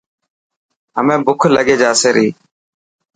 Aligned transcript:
همي 0.97 1.15
بک 1.25 1.41
لکي 1.55 1.75
جاسي 1.81 2.09
ري. 2.15 2.27